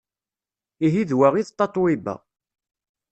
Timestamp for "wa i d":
1.17-1.49